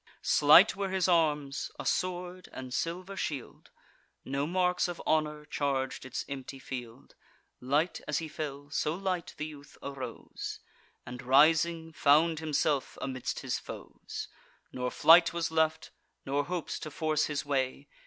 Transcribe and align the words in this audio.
Slight 0.23 0.75
were 0.75 0.89
his 0.89 1.07
arms, 1.07 1.69
a 1.77 1.85
sword 1.85 2.49
and 2.53 2.73
silver 2.73 3.15
shield: 3.15 3.69
No 4.25 4.47
marks 4.47 4.87
of 4.87 4.99
honour 5.05 5.45
charg'd 5.45 6.07
its 6.07 6.25
empty 6.27 6.57
field. 6.57 7.13
Light 7.59 8.01
as 8.07 8.17
he 8.17 8.27
fell, 8.27 8.71
so 8.71 8.95
light 8.95 9.35
the 9.37 9.45
youth 9.45 9.77
arose, 9.83 10.59
And 11.05 11.21
rising, 11.21 11.93
found 11.93 12.39
himself 12.39 12.97
amidst 12.99 13.41
his 13.41 13.59
foes; 13.59 14.27
Nor 14.73 14.89
flight 14.89 15.33
was 15.33 15.51
left, 15.51 15.91
nor 16.25 16.45
hopes 16.45 16.79
to 16.79 16.89
force 16.89 17.25
his 17.25 17.45
way. 17.45 17.87